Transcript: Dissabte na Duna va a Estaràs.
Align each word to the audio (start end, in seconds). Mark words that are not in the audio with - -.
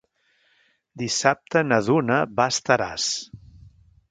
Dissabte 1.01 1.63
na 1.67 1.79
Duna 1.89 2.19
va 2.41 2.47
a 2.51 2.55
Estaràs. 2.55 3.07